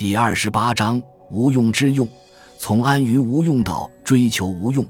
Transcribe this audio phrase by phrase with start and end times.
[0.00, 2.08] 第二十八章无用之用，
[2.56, 4.82] 从安于无用到追求无用。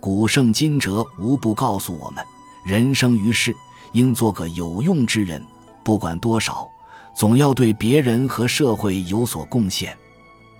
[0.00, 2.24] 古圣今哲无不告诉我们：
[2.64, 3.54] 人生于世，
[3.92, 5.44] 应做个有用之人，
[5.84, 6.66] 不管多少，
[7.14, 9.94] 总要对别人和社会有所贡献。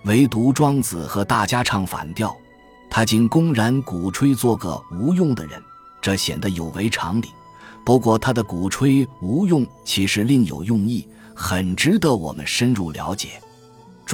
[0.03, 2.31] 唯独庄子和大家唱反调，
[2.91, 5.59] 他竟公然鼓吹做个无用的人，
[5.99, 7.29] 这显得有违常理。
[7.83, 13.41] 不过，他的鼓吹无用其实另有用意，很值得我们深入了解。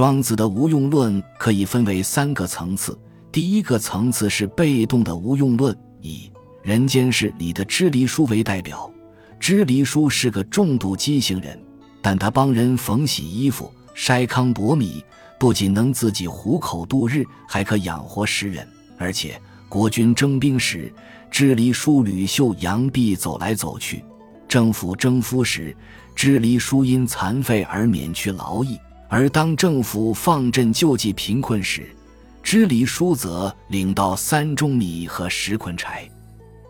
[0.02, 2.98] 庄子的无用论可以分为三个层次。
[3.32, 6.28] 第一个层次是被动的无用论，以
[6.64, 8.92] 《人间世》里的支离叔为代表。
[9.40, 11.56] 支离叔是个重度畸形人，
[12.02, 15.06] 但他帮人缝洗衣服、筛糠薄米，
[15.40, 18.68] 不仅能自己糊口度日，还可养活十人。
[18.98, 19.40] 而且
[19.70, 20.92] 国军征兵时，
[21.30, 24.00] 支离叔吕袖扬臂走来走去；
[24.48, 25.78] 政府征夫时，
[26.16, 28.78] 支离叔因残废而免去劳役；
[29.14, 31.94] 而当政府放赈救济贫困时，
[32.42, 36.10] 支离叔则领到三钟米和十捆柴。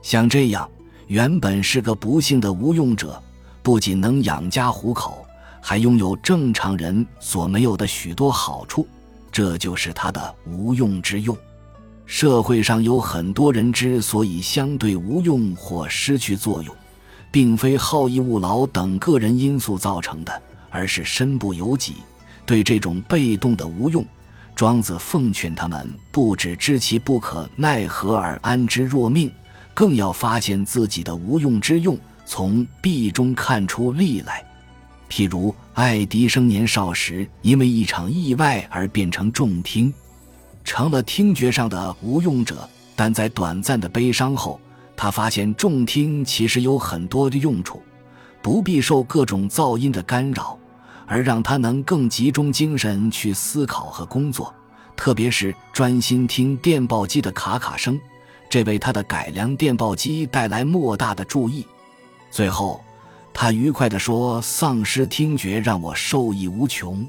[0.02, 0.67] 像这样，
[1.06, 3.22] 原本是个不幸的无用者，
[3.61, 5.23] 不仅能养家糊口，
[5.61, 8.88] 还拥有正常人所没有的许多好处，
[9.31, 11.38] 这就是他的无用之用。
[12.08, 16.76] 社会上有很多人之所以相对无用或失去作用，
[17.31, 21.98] 并非好逸恶劳等个人因素造成的，而是身不由己。
[22.45, 24.06] 对这种被动的无用，
[24.56, 29.31] 庄子奉劝他们，不只知其不可奈何而安之若命，
[29.73, 34.44] 更要发现自己的无用之用，从弊中看出利来。
[35.09, 39.94] 譬如爱迪生年少时因为一场意外而变成重听。
[40.64, 44.59] 成了听觉上的无用者，但在短暂的悲伤后，
[44.95, 47.81] 他发现重听其实有很多的用处，
[48.42, 50.58] 不必受各种噪音的干扰，
[51.12, 54.54] 而让他能更集中精神去思考和工作，
[54.95, 58.00] 特别是专心听电报机的卡卡声，
[58.50, 61.67] 这为他的改良电报机带来莫大的注意。
[62.32, 62.82] 最后，
[63.33, 67.05] 他愉快地说：“丧失听觉让我受益无穷。”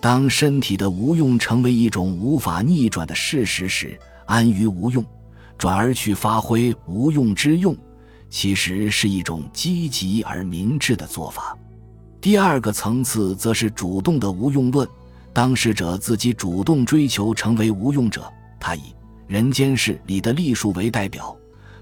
[0.00, 5.04] 当身体的无用成为一种无法逆转的事实时，安于无用，
[5.58, 7.76] 转而去发挥无用之用，
[8.30, 11.54] 其实是一种积极而明智的做法。
[12.26, 14.88] 第二个层次则是主动的无用论，
[15.32, 18.28] 当事者自己主动追求成为无用者。
[18.58, 18.80] 他以
[19.28, 21.36] 《人间世》里的栗树为代表，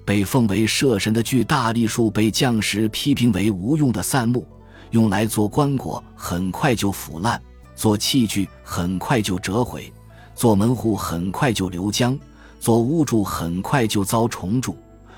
[0.04, 4.46] 被奉为社神的巨大栗树被将士批评为无用的散木，
[4.90, 7.40] 用来做棺椁很快就腐烂。
[7.74, 9.90] 做器具很快就折毁，
[10.34, 12.18] 做门户很快就流浆，
[12.60, 14.76] 做屋柱很快就遭虫蛀，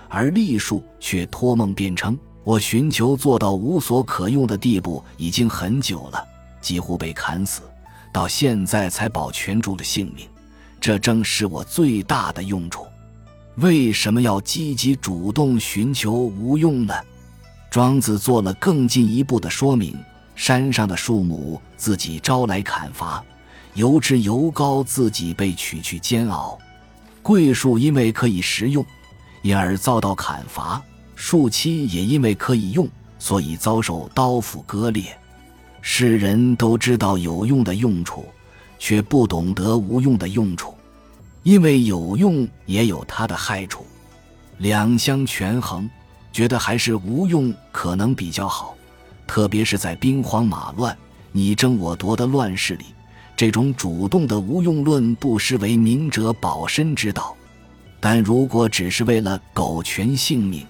[0.08, 6.24] 而栗树却托梦辩称：“我寻求做到无所可用的地步已经很久了，
[6.60, 7.62] 几乎被砍死，
[8.12, 10.28] 到现在才保全住了性命。
[10.80, 12.86] 这正是我最大的用处。
[13.56, 16.94] 为什么要积极主动寻求无用呢？”
[17.68, 19.98] 庄子做了更进一步的说明。
[20.36, 23.24] 山上的树木自己招来砍伐，
[23.74, 26.56] 油脂油膏自己被取去煎熬。
[27.24, 28.86] 桂树因为可以食用，
[29.42, 30.80] 因而遭到砍伐；
[31.16, 32.86] 树漆也因为可以用，
[33.18, 35.04] 所以遭受刀斧割裂。
[35.80, 38.26] 世人都知道有用的用处，
[38.78, 40.74] 却不懂得无用的用处，
[41.42, 43.84] 因为有用也有它的害处。
[44.58, 45.88] 两相权衡，
[46.32, 48.76] 觉得还是无用可能比较好。
[49.26, 50.96] 特别是在兵荒马乱、
[51.32, 52.84] 你争我夺的乱世里，
[53.34, 57.34] 这种主动的无用论不失为明哲保身之道。
[58.00, 60.64] 但如果只是为了苟全性命，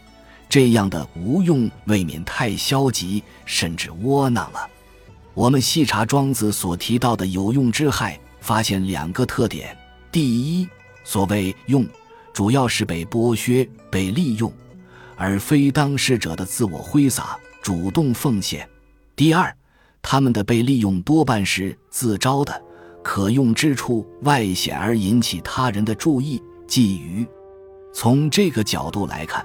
[0.48, 4.68] 这样的无用未免太消极，甚至窝囊了。
[5.34, 9.76] 我们细查庄子所提到的有用之害，发现两个特点：
[10.10, 10.68] 第一，
[11.04, 11.86] 所谓用，
[12.32, 14.52] 主要是被剥削、被利用，
[15.16, 17.38] 而非当事者的自我挥洒。
[17.62, 18.68] 主动奉献。
[19.16, 19.52] 第二，
[20.00, 22.62] 他们的被利用多半是自招的，
[23.02, 27.26] 可用之处外显而引起他人的注意，觊觎。
[27.92, 29.44] 从这个角度来看，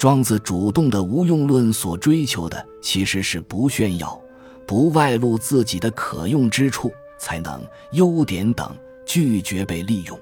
[0.00, 4.18] 庄子主动的无用论所追求的其实是不炫耀、
[4.66, 7.62] 不外露自己的可用之处、才能、
[7.92, 8.74] 优点等，
[9.04, 10.18] 拒绝被利用。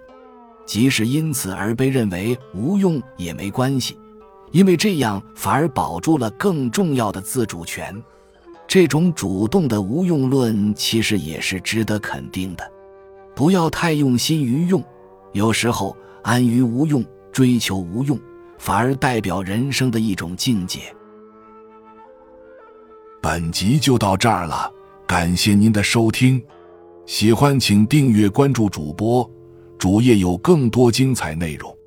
[0.67, 3.97] 即使因此而被认为无用也没关系。
[4.51, 7.95] 因为这样反而保住了更重要的自主权，
[8.67, 12.69] 这种主动的无用论其实也是值得肯定的。
[13.33, 14.83] 不要太用心于用，
[15.35, 18.19] 有时候安于无用、追求无用，
[18.59, 20.81] 反而代表人生的一种境界。
[23.23, 24.71] 本集就到这儿了，
[25.07, 26.43] 感谢您的收听。
[27.07, 29.29] 喜欢请订阅关注主播，
[29.79, 31.78] 主页有更多精彩内容。